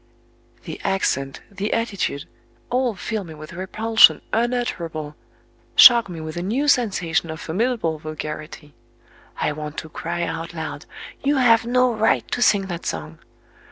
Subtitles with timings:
[0.63, 2.31] The accent, the attitude, the voice,
[2.71, 8.73] all fill me with repulsion unutterable,—shock me with a new sensation of formidable vulgarity.
[9.39, 10.87] I want to cry out loud,
[11.23, 13.19] "You have no right to sing that song!"